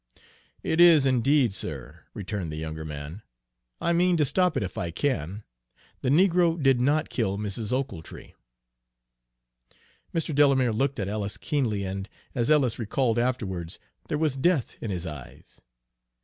"It 0.63 0.81
is 0.81 1.05
indeed, 1.05 1.53
sir!" 1.53 2.05
returned 2.15 2.51
the 2.51 2.57
younger 2.57 2.83
man. 2.83 3.21
"I 3.79 3.93
mean 3.93 4.17
to 4.17 4.25
stop 4.25 4.57
it 4.57 4.63
if 4.63 4.75
I 4.75 4.89
can. 4.89 5.43
The 6.01 6.09
negro 6.09 6.57
did 6.59 6.81
not 6.81 7.11
kill 7.11 7.37
Mrs. 7.37 7.71
Ochiltree." 7.71 8.33
Mr. 10.11 10.33
Delamere 10.33 10.73
looked 10.73 10.99
at 10.99 11.07
Ellis 11.07 11.37
keenly, 11.37 11.83
and, 11.83 12.09
as 12.33 12.49
Ellis 12.49 12.79
recalled 12.79 13.19
afterwards, 13.19 13.77
there 14.07 14.17
was 14.17 14.37
death 14.37 14.75
in 14.81 14.89
his 14.89 15.05
eyes. 15.05 15.61